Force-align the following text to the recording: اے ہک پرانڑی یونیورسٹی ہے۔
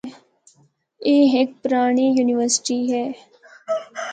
اے 1.05 1.13
ہک 1.33 1.49
پرانڑی 1.63 2.05
یونیورسٹی 2.17 2.79
ہے۔ 2.93 3.05